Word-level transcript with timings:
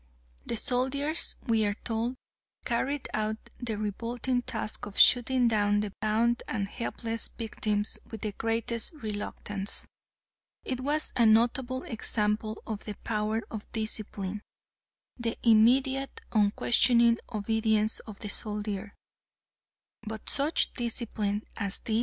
The 0.47 0.57
soldiers, 0.57 1.35
we 1.45 1.63
are 1.63 1.75
told, 1.75 2.15
carried 2.65 3.07
out 3.13 3.37
their 3.59 3.77
revolting 3.77 4.41
task 4.41 4.87
of 4.87 4.97
shooting 4.97 5.47
down 5.47 5.81
the 5.81 5.93
bound 6.01 6.41
and 6.47 6.67
helpless 6.67 7.27
victims 7.27 7.99
with 8.09 8.21
the 8.21 8.31
greatest 8.31 8.93
reluctance. 8.93 9.85
It 10.65 10.79
was 10.79 11.13
a 11.15 11.27
notable 11.27 11.83
example 11.83 12.63
of 12.65 12.85
the 12.85 12.95
power 13.03 13.43
of 13.51 13.71
discipline, 13.73 14.41
the 15.19 15.37
immediate, 15.43 16.19
unquestioning 16.31 17.19
obedience 17.31 17.99
of 17.99 18.17
the 18.21 18.29
soldier; 18.29 18.95
but 20.01 20.27
such 20.31 20.73
discipline 20.73 21.43
as 21.57 21.79
this! 21.81 21.99